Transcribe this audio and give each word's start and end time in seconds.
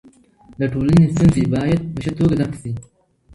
د 0.59 0.61
ټولني 0.73 1.03
ستونزې 1.13 1.43
باید 1.53 1.79
په 1.93 1.99
ښه 2.03 2.11
توګه 2.19 2.35
درک 2.39 2.53
سي. 2.61 2.71